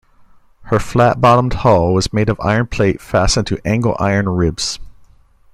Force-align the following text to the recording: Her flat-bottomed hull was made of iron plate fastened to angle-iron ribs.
Her 0.63 0.79
flat-bottomed 0.79 1.53
hull 1.53 1.93
was 1.93 2.11
made 2.11 2.29
of 2.29 2.39
iron 2.41 2.65
plate 2.65 2.99
fastened 2.99 3.45
to 3.45 3.61
angle-iron 3.63 4.29
ribs. 4.29 4.79